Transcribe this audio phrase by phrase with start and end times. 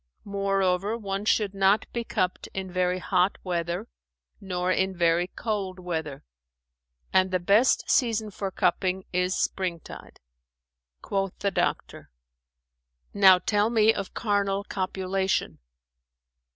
[0.25, 3.87] Moreover, one should not be cupped in very hot weather
[4.39, 6.23] nor in very cold weather;
[7.13, 10.19] and the best season for cupping is springtide."
[11.03, 12.09] Quoth the doctor,
[13.13, 15.59] "Now tell me of carnal copulation."